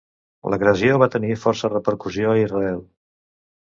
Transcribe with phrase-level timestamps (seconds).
[0.53, 2.85] L'agressió va tenir força repercussió a Israel.